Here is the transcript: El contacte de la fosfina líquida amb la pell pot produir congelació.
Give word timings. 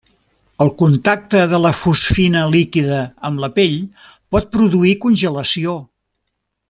El 0.63 0.69
contacte 0.77 1.41
de 1.51 1.59
la 1.65 1.71
fosfina 1.81 2.41
líquida 2.55 3.03
amb 3.29 3.45
la 3.45 3.51
pell 3.59 3.77
pot 4.37 4.49
produir 4.57 4.97
congelació. 5.05 5.77